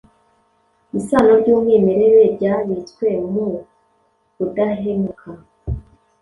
[0.99, 3.47] Isano ryumwimerere ryabitswe mu
[4.35, 5.29] budahemuka